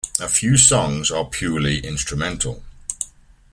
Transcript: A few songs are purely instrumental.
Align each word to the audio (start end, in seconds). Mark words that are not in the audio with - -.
A 0.19 0.27
few 0.27 0.57
songs 0.57 1.11
are 1.11 1.25
purely 1.25 1.77
instrumental. 1.81 2.63